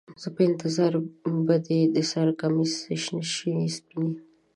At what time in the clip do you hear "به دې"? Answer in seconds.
1.45-1.79